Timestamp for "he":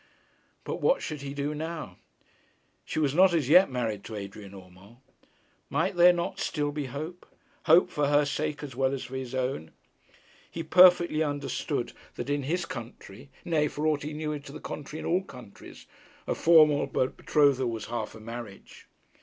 1.21-1.35, 10.49-10.63, 14.01-14.13